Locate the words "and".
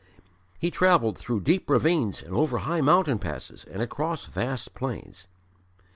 2.23-2.33, 3.65-3.83